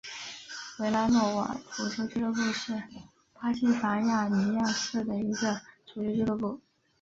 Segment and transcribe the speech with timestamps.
[0.79, 2.81] 维拉诺瓦足球俱乐部是
[3.39, 6.59] 巴西戈亚尼亚市的一个足球俱乐部。